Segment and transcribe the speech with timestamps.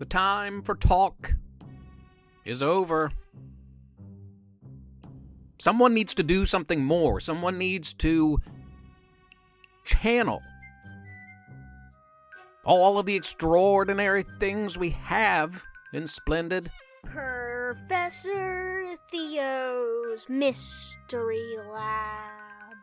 [0.00, 1.34] The time for talk
[2.46, 3.12] is over.
[5.58, 7.20] Someone needs to do something more.
[7.20, 8.38] Someone needs to
[9.84, 10.40] channel
[12.64, 15.62] all of the extraordinary things we have
[15.92, 16.70] in Splendid.
[17.04, 22.76] Professor Theo's Mystery Lab.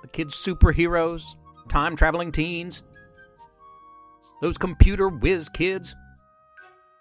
[0.00, 1.22] The kids' superheroes,
[1.68, 2.82] time traveling teens,
[4.40, 5.94] those computer whiz kids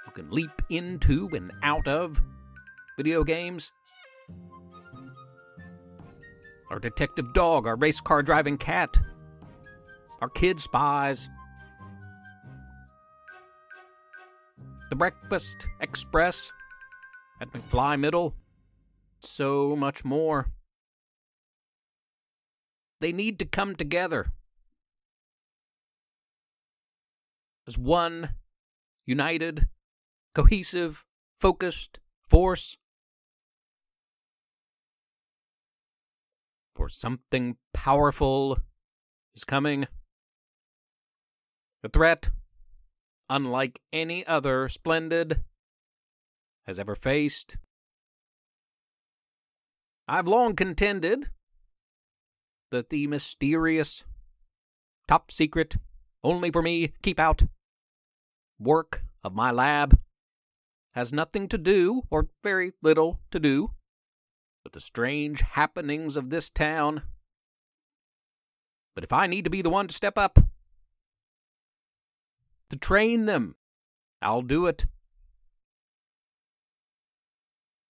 [0.06, 2.20] who can leap into and out of
[2.98, 3.72] video games.
[6.70, 8.98] Our detective dog, our race car driving cat,
[10.22, 11.30] our kid spies,
[14.90, 16.52] the Breakfast Express
[17.40, 18.34] at McFly Middle,
[19.20, 20.48] so much more.
[23.00, 24.32] They need to come together
[27.68, 28.36] as one
[29.06, 29.68] united,
[30.34, 31.06] cohesive,
[31.42, 32.78] focused force.
[36.76, 38.60] For something powerful
[39.36, 39.88] is coming.
[41.84, 42.30] A threat
[43.30, 45.44] unlike any other Splendid
[46.66, 47.58] has ever faced.
[50.08, 51.30] I've long contended
[52.72, 54.06] that the mysterious,
[55.08, 55.78] top secret,
[56.24, 57.44] only for me, keep out
[58.60, 60.00] work of my lab
[60.94, 63.72] has nothing to do, or very little to do,
[64.64, 67.04] with the strange happenings of this town.
[68.96, 70.40] But if I need to be the one to step up,
[72.70, 73.56] to train them,
[74.22, 74.86] I'll do it.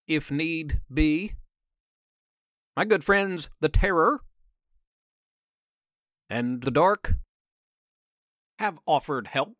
[0.06, 1.34] If need be.
[2.76, 4.20] My good friends, the Terror
[6.30, 7.14] and the Dark,
[8.58, 9.57] have offered help,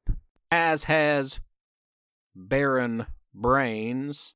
[0.51, 1.41] as has
[2.35, 4.35] Baron Brains.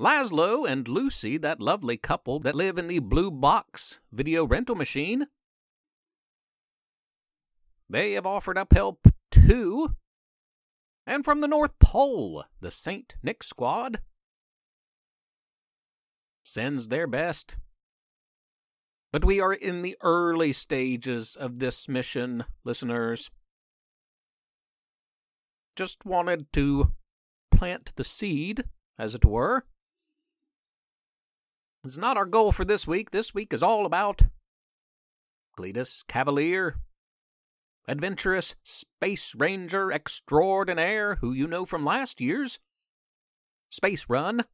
[0.00, 5.26] Laszlo and Lucy, that lovely couple that live in the Blue Box video rental machine,
[7.88, 9.94] they have offered up help too.
[11.06, 13.14] And from the North Pole, the St.
[13.22, 14.00] Nick Squad
[16.42, 17.56] sends their best.
[19.14, 23.30] But we are in the early stages of this mission, listeners.
[25.76, 26.90] Just wanted to
[27.52, 28.64] plant the seed,
[28.98, 29.66] as it were.
[31.84, 33.12] It's not our goal for this week.
[33.12, 34.22] This week is all about
[35.56, 36.80] Cletus Cavalier,
[37.86, 42.58] adventurous space ranger extraordinaire who you know from last year's
[43.70, 44.44] Space Run,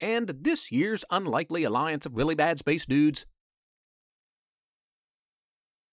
[0.00, 3.24] and this year's unlikely alliance of really bad space dudes.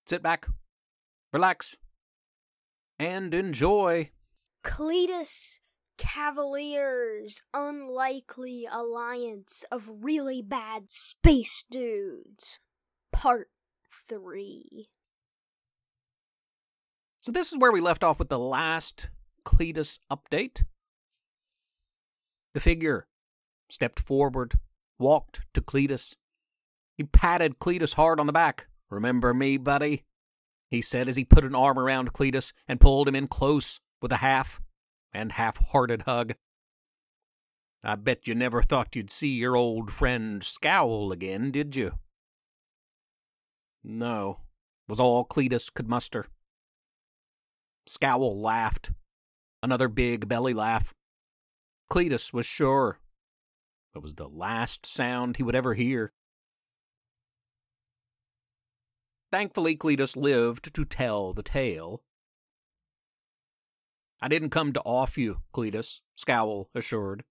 [0.10, 0.48] Sit back,
[1.34, 1.78] relax,
[2.98, 4.10] and enjoy.
[4.64, 5.60] Cletus
[6.00, 12.58] Cavalier's unlikely alliance of really bad space dudes.
[13.12, 13.52] Part
[14.08, 14.90] 3.
[17.22, 19.10] So, this is where we left off with the last
[19.46, 20.64] Cletus update.
[22.56, 23.06] The figure
[23.70, 24.58] stepped forward,
[24.98, 26.16] walked to Cletus.
[26.98, 28.69] He patted Cletus hard on the back.
[28.90, 30.06] Remember me, buddy?
[30.70, 34.12] He said as he put an arm around Cletus and pulled him in close with
[34.12, 34.62] a half
[35.12, 36.36] and half hearted hug.
[37.84, 41.94] I bet you never thought you'd see your old friend Scowl again, did you?
[43.84, 44.42] No,
[44.88, 46.28] was all Cletus could muster.
[47.88, 48.92] Scowl laughed.
[49.64, 50.94] Another big belly laugh.
[51.90, 53.00] Cletus was sure
[53.96, 56.14] it was the last sound he would ever hear.
[59.32, 62.02] Thankfully, Cletus lived to tell the tale.
[64.22, 67.24] I didn't come to off you, Cletus, Scowl assured.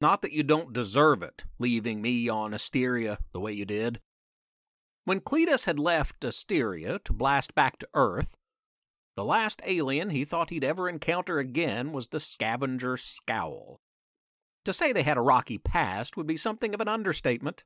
[0.00, 4.00] Not that you don't deserve it, leaving me on Asteria the way you did.
[5.04, 8.36] When Cletus had left Asteria to blast back to Earth,
[9.14, 13.80] the last alien he thought he'd ever encounter again was the scavenger Scowl.
[14.64, 17.64] To say they had a rocky past would be something of an understatement.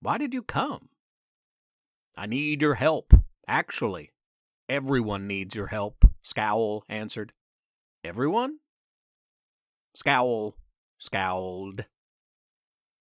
[0.00, 0.90] Why did you come?
[2.18, 3.14] I need your help,
[3.46, 4.10] actually.
[4.68, 7.32] Everyone needs your help, Scowl answered.
[8.02, 8.58] Everyone?
[9.94, 10.56] Scowl
[10.98, 11.84] scowled.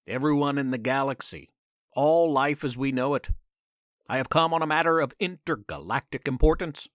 [0.05, 1.49] Everyone in the galaxy.
[1.93, 3.29] All life as we know it.
[4.07, 6.87] I have come on a matter of intergalactic importance.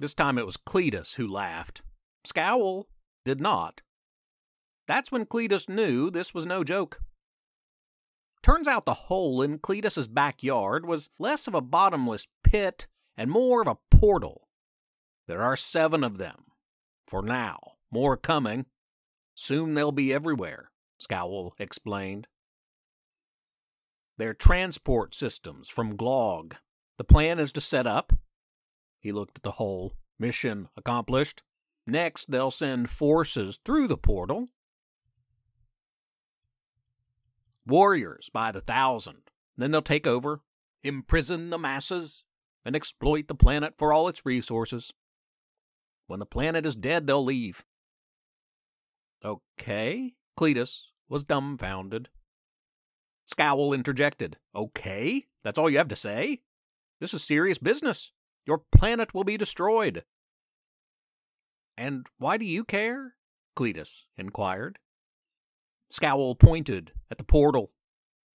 [0.00, 1.82] This time it was Cletus who laughed.
[2.24, 2.88] Scowl
[3.24, 3.80] did not.
[4.88, 7.00] That's when Cletus knew this was no joke.
[8.44, 12.86] Turns out the hole in Cletus's backyard was less of a bottomless pit
[13.16, 14.48] and more of a portal.
[15.26, 16.44] There are seven of them.
[17.06, 17.58] For now.
[17.90, 18.66] More coming.
[19.34, 22.26] Soon they'll be everywhere, Scowl explained.
[24.18, 26.52] They're transport systems from Glog.
[26.98, 28.12] The plan is to set up.
[29.00, 29.94] He looked at the hole.
[30.18, 31.42] Mission accomplished.
[31.86, 34.50] Next, they'll send forces through the portal.
[37.66, 39.22] Warriors by the thousand.
[39.56, 40.40] Then they'll take over,
[40.82, 42.24] imprison the masses,
[42.64, 44.92] and exploit the planet for all its resources.
[46.06, 47.64] When the planet is dead, they'll leave.
[49.24, 50.14] Okay.
[50.38, 52.08] Cletus was dumbfounded.
[53.24, 54.36] Scowl interjected.
[54.54, 55.24] Okay?
[55.42, 56.40] That's all you have to say?
[57.00, 58.12] This is serious business.
[58.46, 60.04] Your planet will be destroyed.
[61.76, 63.14] And why do you care?
[63.56, 64.78] Cletus inquired.
[65.90, 67.70] Scowl pointed at the portal.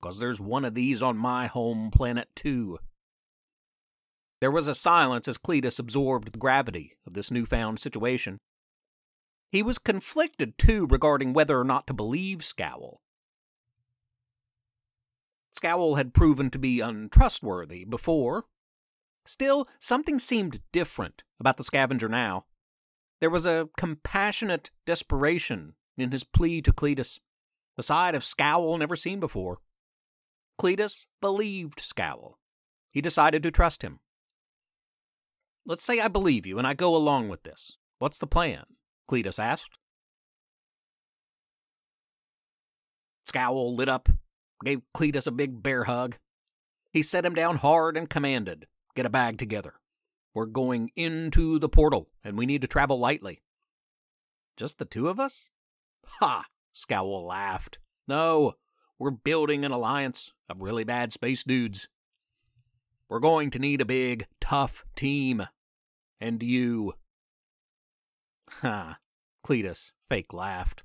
[0.02, 2.80] Because there's one of these on my home planet, too.
[4.40, 8.40] There was a silence as Cletus absorbed the gravity of this newfound situation.
[9.52, 13.02] He was conflicted, too, regarding whether or not to believe Scowl.
[15.52, 18.46] Scowl had proven to be untrustworthy before.
[19.26, 22.46] Still, something seemed different about the scavenger now.
[23.20, 27.20] There was a compassionate desperation in his plea to Cletus,
[27.80, 29.60] a side of Scowl never seen before.
[30.60, 32.38] Cletus believed Scowl.
[32.92, 34.00] He decided to trust him.
[35.66, 37.78] Let's say I believe you and I go along with this.
[38.00, 38.64] What's the plan?
[39.10, 39.78] Cletus asked.
[43.26, 44.10] Scowl lit up,
[44.64, 46.18] gave Cletus a big bear hug.
[46.92, 48.66] He set him down hard and commanded,
[48.96, 49.76] Get a bag together.
[50.34, 53.42] We're going into the portal, and we need to travel lightly.
[54.58, 55.50] Just the two of us?
[56.20, 56.46] Ha!
[56.74, 57.80] Scowl laughed.
[58.08, 58.56] No,
[58.98, 61.88] we're building an alliance of really bad space dudes.
[63.08, 65.48] We're going to need a big, tough team.
[66.20, 66.94] And you.
[68.62, 68.98] Ha!
[69.46, 70.84] Cletus fake laughed.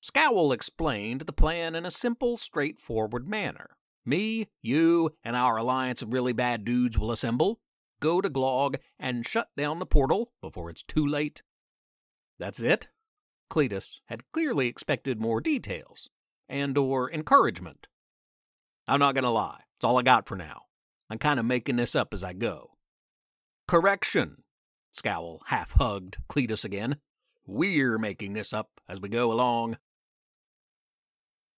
[0.00, 3.76] Scowl explained the plan in a simple, straightforward manner.
[4.04, 7.60] Me, you, and our alliance of really bad dudes will assemble,
[8.00, 11.42] go to Glog, and shut down the portal before it's too late.
[12.38, 12.88] That's it?
[13.48, 16.08] Cletus had clearly expected more details,
[16.48, 17.86] and or encouragement.
[18.86, 20.62] I'm not gonna lie, it's all I got for now.
[21.10, 22.76] I'm kinda making this up as I go.
[23.66, 24.44] Correction,
[24.92, 27.00] Scowl half hugged Cletus again.
[27.46, 29.78] We're making this up as we go along.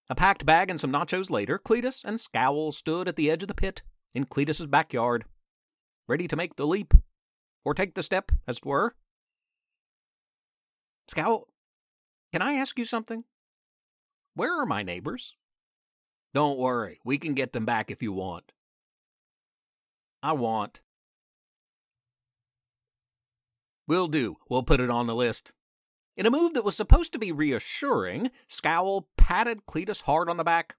[0.08, 3.48] A packed bag and some nachos later, Cletus and Scowl stood at the edge of
[3.48, 3.82] the pit
[4.12, 5.25] in Cletus's backyard,
[6.08, 6.94] ready to make the leap,
[7.64, 8.96] or take the step, as it were.
[11.08, 11.48] Scowl,
[12.32, 13.25] can I ask you something?
[14.35, 15.35] Where are my neighbors?
[16.32, 18.53] Don't worry, we can get them back if you want.
[20.23, 20.81] I want
[23.91, 24.37] Will do.
[24.49, 25.50] We'll put it on the list.
[26.17, 30.44] In a move that was supposed to be reassuring, Scowl patted Cletus hard on the
[30.44, 30.77] back.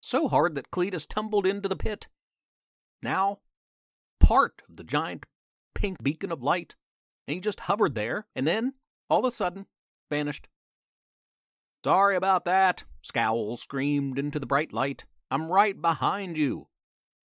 [0.00, 2.08] So hard that Cletus tumbled into the pit.
[3.02, 3.40] Now,
[4.20, 5.26] part of the giant
[5.74, 6.76] pink beacon of light,
[7.28, 8.72] and he just hovered there, and then,
[9.10, 9.66] all of a sudden,
[10.08, 10.48] vanished.
[11.86, 15.04] Sorry about that, Scowl screamed into the bright light.
[15.30, 16.66] I'm right behind you.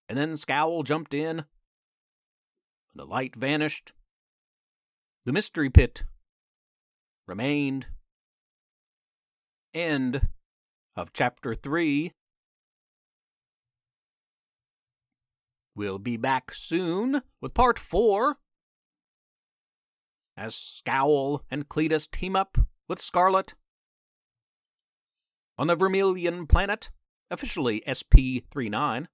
[0.07, 1.45] And then Scowl jumped in.
[2.93, 3.91] The light vanished,
[5.25, 6.03] the mystery pit
[7.25, 7.87] remained.
[9.73, 10.27] End
[10.95, 12.13] of chapter 3.
[15.75, 18.37] We'll be back soon with part 4
[20.37, 23.55] as Scowl and Cletus team up with Scarlet
[25.61, 26.89] on the Vermilion planet,
[27.29, 29.07] officially SP 39.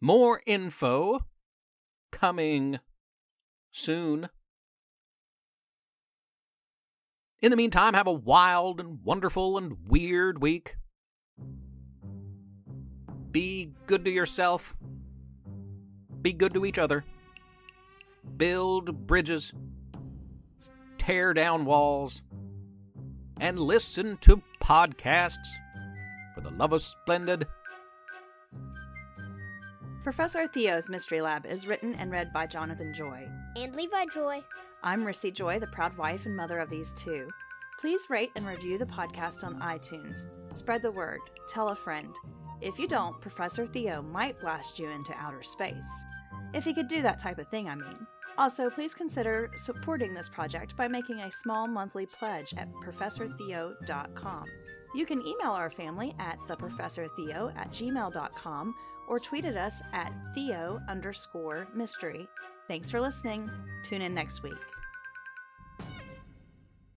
[0.00, 1.20] More info
[2.10, 2.80] coming
[3.70, 4.28] soon.
[7.40, 10.74] In the meantime, have a wild and wonderful and weird week.
[13.30, 14.74] Be good to yourself.
[16.22, 17.04] Be good to each other.
[18.36, 19.52] Build bridges.
[20.98, 22.22] Tear down walls.
[23.42, 25.48] And listen to podcasts.
[26.32, 27.48] For the love of splendid.
[30.04, 33.28] Professor Theo's Mystery Lab is written and read by Jonathan Joy.
[33.56, 34.44] And Levi Joy.
[34.84, 37.28] I'm Rissy Joy, the proud wife and mother of these two.
[37.80, 40.24] Please rate and review the podcast on iTunes.
[40.54, 41.18] Spread the word.
[41.48, 42.14] Tell a friend.
[42.60, 45.90] If you don't, Professor Theo might blast you into outer space.
[46.54, 48.06] If he could do that type of thing, I mean.
[48.42, 54.44] Also, please consider supporting this project by making a small monthly pledge at ProfessorTheo.com.
[54.96, 58.74] You can email our family at theprofessortheo at gmail.com
[59.08, 62.26] or tweet at us at theo underscore mystery.
[62.66, 63.48] Thanks for listening.
[63.84, 64.58] Tune in next week.